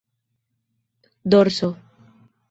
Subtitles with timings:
[1.33, 1.69] dorso